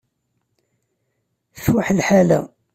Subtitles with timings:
[1.55, 2.41] Tfuḥ lḥala.